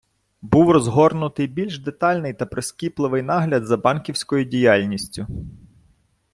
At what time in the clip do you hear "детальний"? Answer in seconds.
1.79-2.33